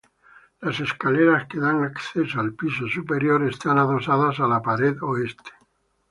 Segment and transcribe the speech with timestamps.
[0.61, 5.51] Las escaleras que dan acceso al piso superior están adosadas a la pared oeste.